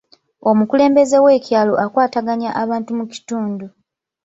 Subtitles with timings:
[0.49, 3.65] Omukulembeze w'ekyalo akwataganya abantu mu kitundu.